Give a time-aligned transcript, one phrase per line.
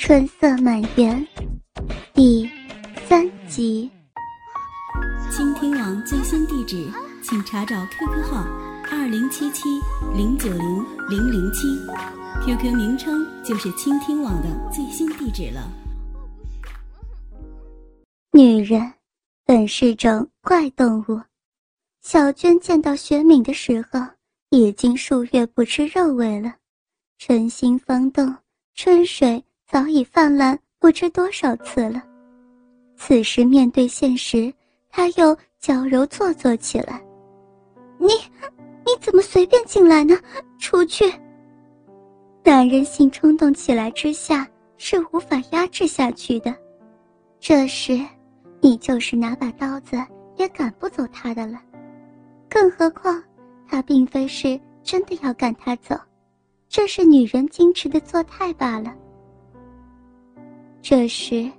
[0.00, 1.28] 春色满园，
[2.14, 2.48] 第
[3.06, 3.88] 三集。
[5.30, 6.90] 倾听网最新地址，
[7.22, 8.42] 请查找 QQ 号
[8.90, 9.68] 二零七七
[10.16, 11.68] 零九零零零七
[12.42, 15.70] ，QQ 名称就是倾听网的最新地址了。
[18.32, 18.94] 女人
[19.44, 21.20] 本是种怪动物，
[22.00, 24.00] 小娟见到雪敏的时候，
[24.48, 26.54] 已经数月不吃肉味了，
[27.18, 28.34] 春心方动，
[28.74, 29.44] 春水。
[29.70, 32.02] 早已泛滥不知多少次了，
[32.96, 34.52] 此时面对现实，
[34.90, 37.00] 他又矫揉做作起来。
[37.96, 38.08] 你，
[38.84, 40.18] 你怎么随便进来呢？
[40.58, 41.04] 出去！
[42.42, 44.44] 男人性冲动起来之下
[44.76, 46.52] 是无法压制下去的，
[47.38, 47.96] 这时，
[48.60, 49.96] 你就是拿把刀子
[50.36, 51.60] 也赶不走他的了。
[52.48, 53.22] 更何况，
[53.68, 55.94] 他并非是真的要赶他走，
[56.68, 58.92] 这是女人矜持的作态罢了。
[60.82, 61.50] 这时，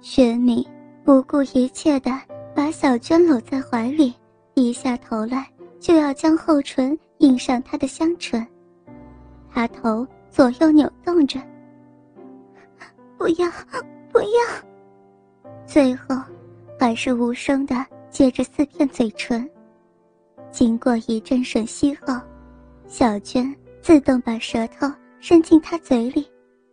[0.00, 0.64] 雪敏
[1.04, 2.10] 不顾一切地
[2.54, 4.14] 把小娟搂在怀里，
[4.54, 5.46] 低下头来
[5.80, 8.46] 就要将后唇印上她的香唇。
[9.52, 11.40] 她头左右扭动着，
[13.18, 13.50] 不要，
[14.12, 16.16] 不要，最后
[16.78, 19.48] 还是无声地接着四片嘴唇。
[20.52, 22.14] 经过一阵吮吸后，
[22.86, 26.26] 小娟自动把舌头伸进他嘴里，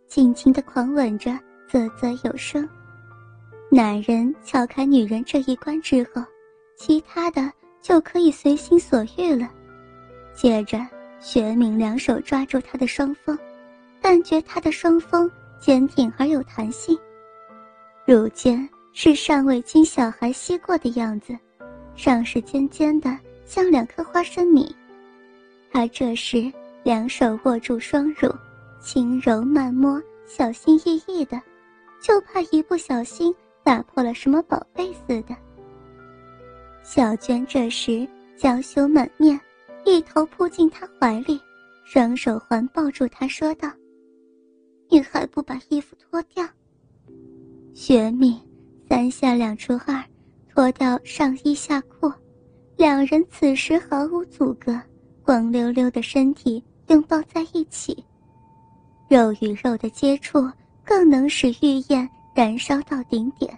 [0.06, 1.36] 轻轻地狂吻着。
[1.70, 2.68] 啧啧有声，
[3.70, 6.20] 男人撬开女人这一关之后，
[6.76, 7.48] 其他的
[7.80, 9.48] 就可以随心所欲了。
[10.34, 10.84] 接着，
[11.20, 13.38] 雪敏两手抓住他的双峰，
[14.02, 16.98] 感觉他的双峰坚挺而有弹性，
[18.04, 21.38] 乳尖是尚未经小孩吸过的样子，
[21.94, 24.74] 上是尖尖的，像两颗花生米。
[25.70, 28.28] 他这时两手握住双乳，
[28.80, 31.40] 轻柔慢摸，小心翼翼的。
[32.00, 35.36] 就怕一不小心打破了什么宝贝似的。
[36.82, 39.38] 小娟这时娇羞满面，
[39.84, 41.38] 一头扑进他怀里，
[41.84, 43.70] 双手环抱住他，说道
[44.88, 46.44] ：“你还不把衣服脱掉？”
[47.74, 48.40] 雪敏
[48.88, 50.02] 三下两除二，
[50.48, 52.10] 脱掉上衣下裤，
[52.76, 54.76] 两人此时毫无阻隔，
[55.22, 58.04] 光溜溜的身体拥抱在一起，
[59.08, 60.50] 肉与肉的接触。
[60.90, 63.56] 更能使玉焰燃烧到顶点。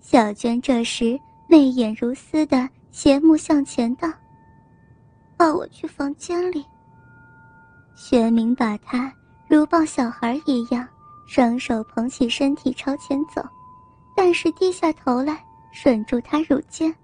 [0.00, 4.10] 小娟这时媚眼如丝的斜目向前道
[5.36, 6.64] ：“抱我去房间里。”
[7.94, 9.12] 玄明把她
[9.46, 10.88] 如抱小孩一样，
[11.26, 13.46] 双手捧起身体朝前走，
[14.16, 15.38] 但是低下头来
[15.70, 16.94] 吮住她乳尖，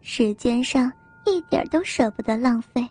[0.00, 0.92] 时间上
[1.24, 2.84] 一点都舍不得浪费。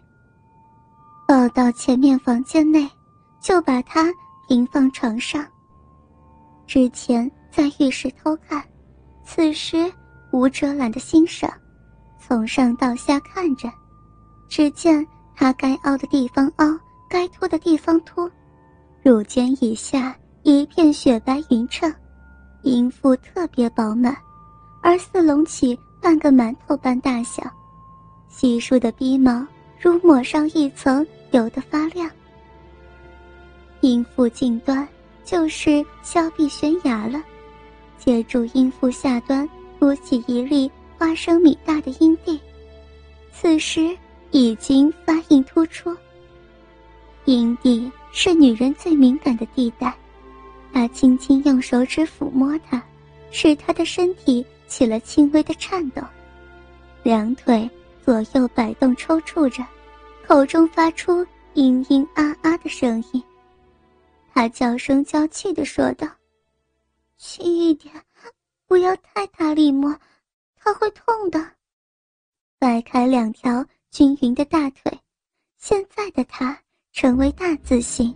[1.28, 2.90] 抱到前面房间内，
[3.42, 4.10] 就把她
[4.48, 5.46] 平放床上。
[6.66, 8.64] 之前在浴室偷看，
[9.26, 9.92] 此时
[10.32, 11.52] 无遮拦的欣赏，
[12.20, 13.70] 从上到下看着，
[14.48, 16.66] 只见他该凹的地方凹，
[17.10, 18.30] 该凸的地方凸，
[19.04, 21.94] 乳尖以下一片雪白匀称，
[22.64, 24.16] 阴腹特别饱满，
[24.82, 27.44] 而似隆起半个馒头般大小，
[28.30, 29.46] 稀疏的鼻毛
[29.80, 32.10] 如抹上一层油的发亮，
[33.82, 34.88] 阴腹近端。
[35.24, 37.24] 就是削臂悬崖了，
[37.98, 39.48] 借助阴腹下端
[39.80, 42.40] 凸起一粒花生米大的阴蒂，
[43.32, 43.98] 此时
[44.32, 45.96] 已经发硬突出。
[47.26, 49.94] 阴蒂是女人最敏感的地带，
[50.74, 52.82] 他轻轻用手指抚摸它，
[53.32, 56.02] 使她的身体起了轻微的颤抖，
[57.02, 57.70] 两腿
[58.04, 59.66] 左右摆动抽搐着，
[60.28, 61.26] 口中发出
[61.56, 63.24] 嘤嘤啊啊的声音。
[64.36, 66.08] 他娇声娇气的说道
[67.18, 67.94] ：“轻一点，
[68.66, 69.96] 不要太大力摸，
[70.56, 71.40] 他会痛的。”
[72.58, 74.92] 掰开两条均匀的大腿，
[75.60, 76.58] 现在的他
[76.92, 78.12] 成为大字形。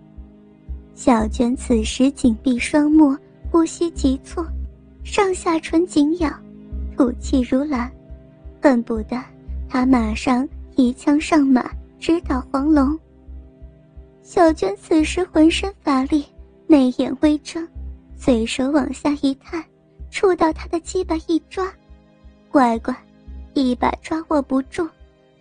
[0.96, 3.16] 小娟此时紧闭双目，
[3.52, 4.44] 呼吸急促，
[5.04, 6.34] 上下唇紧咬，
[6.96, 7.92] 吐气如兰，
[8.60, 9.24] 恨不得
[9.70, 13.00] 他马上一枪上马，直捣黄龙。
[14.28, 16.26] 小娟此时浑身乏力，
[16.68, 17.66] 眉眼微睁，
[18.18, 19.64] 随手往下一探，
[20.12, 21.74] 触到他的鸡巴一抓，
[22.52, 22.94] 乖乖，
[23.54, 24.86] 一把抓握不住，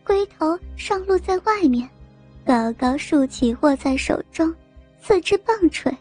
[0.05, 1.91] 龟头上露在外面，
[2.45, 4.55] 高高竖起握在手中，
[5.03, 5.93] 四肢棒槌。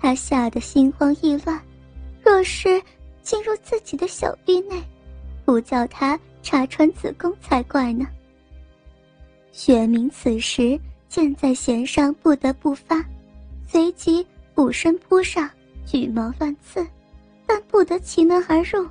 [0.00, 1.60] 他吓得心慌意乱，
[2.24, 2.82] 若是
[3.20, 4.82] 进入自己的小臂内，
[5.44, 8.06] 不叫他插穿子宫才怪呢。
[9.52, 10.80] 雪明此时。
[11.12, 13.04] 箭在弦上，不得不发，
[13.68, 15.46] 随即俯身扑上，
[15.84, 16.86] 举矛乱刺，
[17.46, 18.88] 但不得其门而入。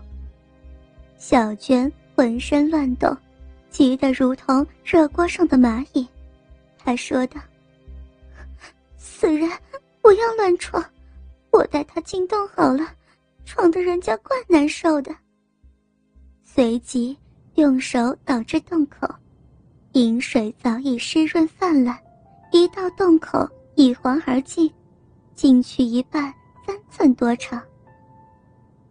[1.17, 3.17] 小娟浑身乱抖，
[3.71, 6.07] 急得如同热锅上的蚂蚁。
[6.77, 7.41] 她说道
[8.99, 9.49] ：“死人，
[9.99, 10.85] 不要乱闯，
[11.49, 12.87] 我带他进洞好了，
[13.45, 15.11] 闯得人家怪难受的。”
[16.45, 17.17] 随即
[17.55, 19.11] 用手导至洞口，
[19.93, 21.97] 饮水早已湿润泛滥，
[22.51, 24.71] 一到洞口一环而进，
[25.35, 26.33] 进去一半
[26.65, 27.61] 三寸多长。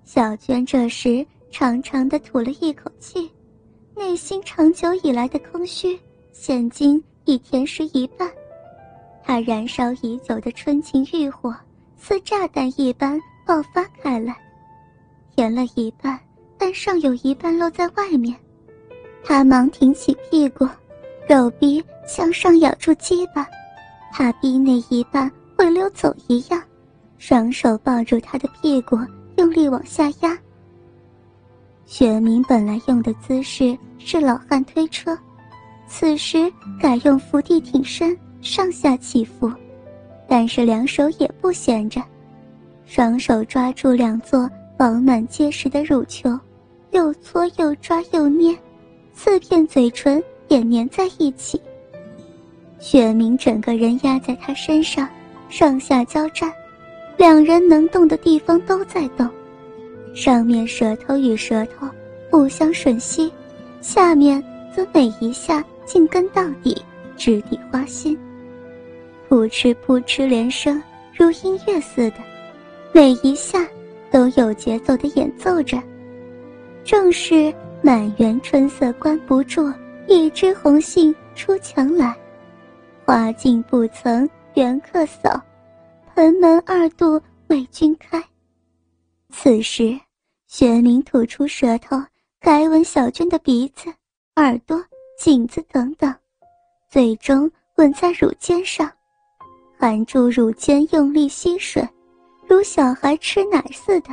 [0.05, 1.27] 小娟这时。
[1.53, 3.29] 长长的吐了一口气，
[3.97, 5.99] 内心长久以来的空虚，
[6.31, 8.31] 现今已填实一半。
[9.25, 11.53] 她燃烧已久的春情欲火，
[11.97, 14.33] 似炸弹一般爆发开来，
[15.35, 16.17] 填了一半，
[16.57, 18.33] 但尚有一半露在外面。
[19.25, 20.65] 她忙挺起屁股，
[21.31, 23.47] 肉壁向上咬住鸡巴，
[24.13, 26.61] 怕逼那一半会溜走一样，
[27.19, 28.99] 双手抱住他的屁股，
[29.37, 30.37] 用力往下压。
[31.87, 35.17] 雪明本来用的姿势是老汉推车，
[35.87, 39.49] 此时改用伏地挺身，上下起伏，
[40.27, 42.03] 但是两手也不闲着，
[42.87, 46.37] 双手抓住两座饱满结实的乳球，
[46.91, 48.53] 又搓又抓又捏，
[49.13, 51.59] 四片嘴唇也粘在一起。
[52.79, 55.09] 雪明整个人压在他身上，
[55.49, 56.53] 上下交战，
[57.17, 59.27] 两人能动的地方都在动。
[60.13, 61.87] 上面舌头与舌头
[62.31, 63.33] 互相吮吸，
[63.81, 64.43] 下面
[64.75, 66.83] 则每一下进根到底，
[67.17, 68.19] 直抵花心。
[69.29, 70.83] 扑哧扑哧连声，
[71.15, 72.17] 如音乐似的，
[72.93, 73.65] 每一下
[74.11, 75.81] 都有节奏的演奏着。
[76.83, 79.71] 正是满园春色关不住，
[80.07, 82.17] 一枝红杏出墙来。
[83.05, 85.41] 花径不曾缘客扫，
[86.15, 88.23] 蓬门二度为君开。
[89.31, 89.99] 此时，
[90.47, 91.97] 玄明吐出舌头，
[92.41, 93.93] 改吻小娟的鼻子、
[94.37, 94.81] 耳朵、
[95.19, 96.15] 颈子等等，
[96.89, 98.91] 最终吻在乳尖上，
[99.79, 101.89] 含住乳尖用力吸吮，
[102.47, 104.11] 如小孩吃奶似的。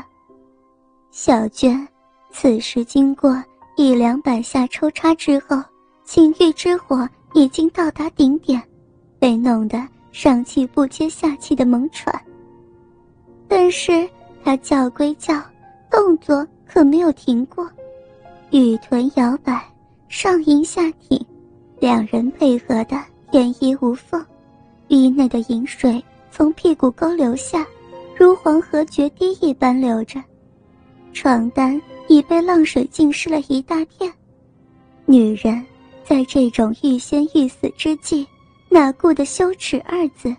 [1.11, 1.87] 小娟
[2.31, 3.43] 此时经过
[3.75, 5.61] 一两百下抽插之后，
[6.07, 8.63] 情欲之火已经到达顶点，
[9.19, 12.19] 被弄得上气不接下气的猛喘。
[13.47, 14.09] 但是。
[14.43, 15.43] 他叫归叫，
[15.91, 17.69] 动作可没有停过，
[18.51, 19.61] 玉臀摇摆，
[20.07, 21.19] 上迎下挺，
[21.79, 22.97] 两人配合的
[23.29, 24.25] 天衣无缝，
[24.87, 26.01] 衣内的饮水
[26.31, 27.67] 从屁股沟流下，
[28.15, 30.23] 如黄河决堤一般流着，
[31.11, 34.09] 床单已被浪水浸湿了一大片。
[35.05, 35.61] 女人
[36.07, 38.25] 在这种欲仙欲死之际，
[38.69, 40.33] 哪顾得羞耻二字？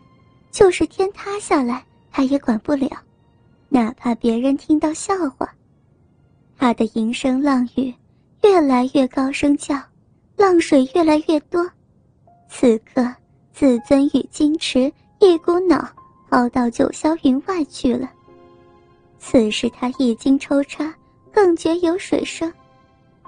[0.51, 2.89] 就是天塌下来，她也管不了。
[3.69, 5.47] 哪怕别人听到笑话，
[6.57, 7.95] 他的吟声浪语
[8.43, 9.79] 越来越高声叫，
[10.37, 11.71] 浪水越来越多。
[12.49, 13.07] 此刻，
[13.53, 15.87] 自尊与矜持一股脑
[16.31, 18.11] 抛到九霄云外去了。
[19.19, 20.95] 此时他一经抽插，
[21.31, 22.51] 更觉有水声，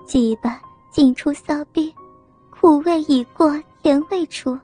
[0.06, 0.58] 鸡巴
[0.90, 1.94] 进出骚逼，
[2.60, 4.58] 苦味已过，甜味出，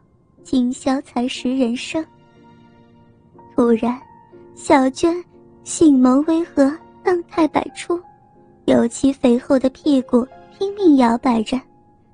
[0.45, 2.05] 今宵才识人生。
[3.55, 3.99] 突然，
[4.55, 5.25] 小娟。
[5.65, 6.71] 杏眸微合，
[7.03, 7.99] 浪态百出，
[8.67, 10.25] 尤其肥厚的屁股
[10.57, 11.59] 拼命摇摆着，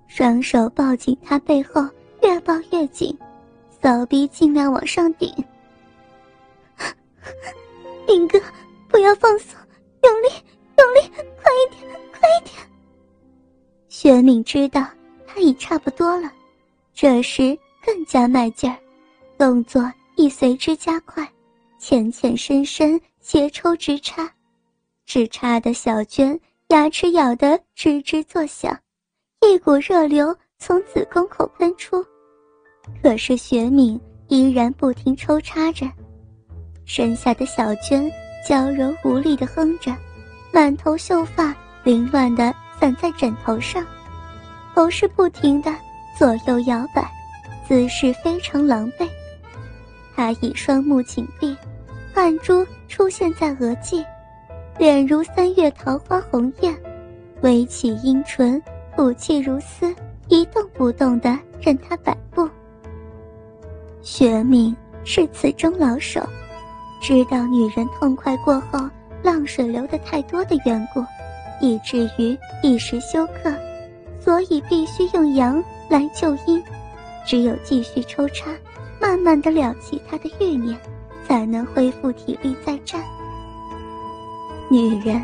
[0.07, 1.85] 双手抱紧他背后，
[2.23, 3.15] 越抱越紧，
[3.69, 5.31] 骚逼尽量往上顶。
[8.07, 8.41] 林哥，
[8.89, 9.59] 不要放松，
[10.05, 10.29] 用力，
[10.79, 11.09] 用力，
[11.43, 12.57] 快一点，快一点。
[13.89, 14.87] 玄敏知道
[15.43, 16.31] 已差不多了，
[16.95, 18.79] 这时更加卖劲儿，
[19.37, 21.29] 动作亦随之加快，
[21.79, 23.01] 浅浅深深。
[23.25, 24.29] 斜抽直插，
[25.07, 26.37] 直插的小娟
[26.71, 28.77] 牙齿咬得吱吱作响，
[29.43, 32.05] 一股热流从子宫口喷出。
[33.01, 35.89] 可是雪敏依然不停抽插着，
[36.85, 38.11] 身下的小娟
[38.45, 39.97] 娇柔无力地哼着，
[40.53, 43.87] 满头秀发凌乱地散在枕头上，
[44.75, 45.75] 头是不停地
[46.19, 47.11] 左右摇摆，
[47.67, 49.09] 姿势非常狼狈。
[50.15, 51.57] 他以双目紧闭。
[52.15, 54.05] 汗珠出现在额际，
[54.77, 56.77] 脸如三月桃花红艳，
[57.41, 58.63] 微起阴唇，
[58.95, 59.95] 吐气如丝，
[60.29, 62.47] 一动不动的任他摆布。
[64.03, 66.21] 学敏是此中老手，
[67.01, 68.79] 知道女人痛快过后
[69.23, 71.03] 浪水流的太多的缘故，
[71.63, 73.51] 以至于一时休克，
[74.25, 76.63] 所以必须用阳来救阴，
[77.27, 78.51] 只有继续抽插，
[79.01, 80.79] 慢慢的了其他的欲念。
[81.25, 83.03] 才能恢复体力再战。
[84.69, 85.23] 女人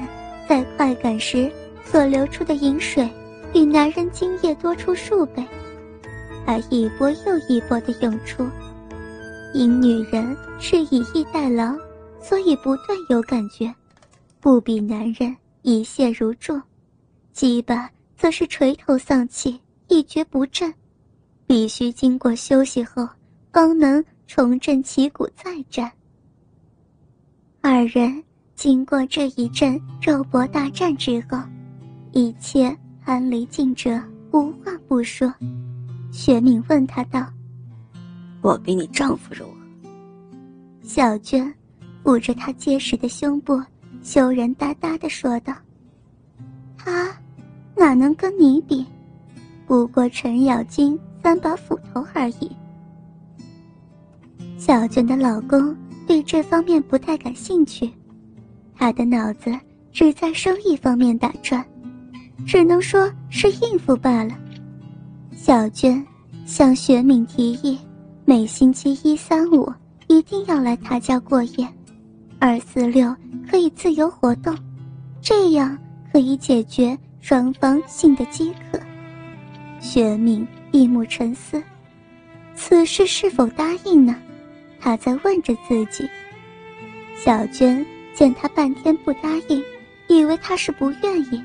[0.48, 1.50] 在快感时
[1.84, 3.06] 所流出的饮水，
[3.52, 5.44] 比男人精液多出数倍，
[6.46, 8.48] 还一波又一波的涌出。
[9.52, 11.74] 因女人是以逸待劳，
[12.22, 13.74] 所以不断有感觉，
[14.40, 16.58] 不比男人一泻如注。
[17.32, 20.74] 鸡巴则是垂头丧气，一蹶不振，
[21.46, 23.08] 必须经过休息后，
[23.52, 25.90] 方能重振旗鼓再战。
[27.60, 28.22] 二人
[28.56, 31.38] 经过这一阵肉搏大战之后，
[32.10, 35.32] 一切安离尽折，无话不说。
[36.10, 37.24] 雪敏问他道。
[38.42, 39.54] 我比你丈夫如何？
[40.82, 41.54] 小娟
[42.04, 43.62] 捂着他结实的胸部，
[44.02, 45.54] 羞然答答的说道
[46.76, 47.14] ：“他
[47.78, 48.84] 哪能跟你比？
[49.66, 52.50] 不过程咬金三把斧头而已。”
[54.58, 55.74] 小娟的老公
[56.06, 57.88] 对这方面不太感兴趣，
[58.74, 59.50] 他的脑子
[59.92, 61.64] 只在生意方面打转，
[62.44, 64.34] 只能说是应付罢了。
[65.32, 66.04] 小娟
[66.44, 67.78] 向雪敏提议。
[68.24, 69.72] 每星期一、三、五
[70.06, 71.66] 一定要来他家过夜，
[72.38, 73.16] 二、四、六
[73.50, 74.54] 可以自由活动，
[75.22, 75.78] 这样
[76.12, 78.80] 可以解决双方性的饥渴。
[79.80, 81.62] 雪敏闭目沉思，
[82.54, 84.16] 此事是否答应呢？
[84.80, 86.08] 他在问着自己。
[87.16, 87.84] 小娟
[88.14, 89.62] 见他半天不答应，
[90.08, 91.42] 以为他是不愿意，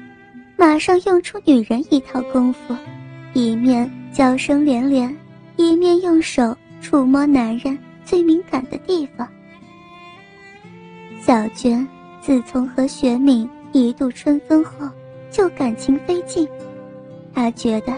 [0.58, 2.76] 马上用出女人一套功夫，
[3.34, 5.16] 一面娇声连连，
[5.56, 6.56] 一面用手。
[6.82, 9.26] 触摸男人最敏感的地方。
[11.22, 11.88] 小娟
[12.20, 14.90] 自从和雪敏一度春风后，
[15.34, 16.48] 就感情飞进，
[17.34, 17.92] 他觉得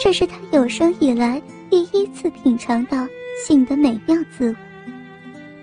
[0.00, 1.40] 这是他有生以来
[1.70, 3.06] 第一次品尝到
[3.46, 4.56] 性的美妙滋味。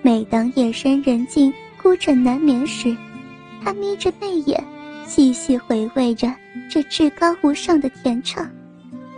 [0.02, 1.52] 每当夜深人静、
[1.82, 2.96] 孤枕难眠时，
[3.62, 4.64] 他眯着媚眼，
[5.06, 6.34] 细细回味着
[6.72, 8.50] 这至高无上的甜畅，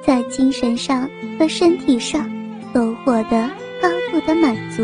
[0.04, 2.28] 在精神上和身体上。
[2.74, 3.50] 都获得
[3.82, 4.84] 高度的满足。